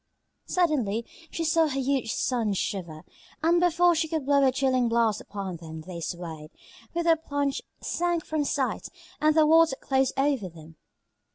[0.47, 3.03] Suddenly she saw her huge sons shiver,
[3.43, 7.17] and before she could blow a chilling blast upon them they swayed, and with a
[7.17, 8.89] plunge sank from sight,
[9.21, 10.75] and the water closed over them.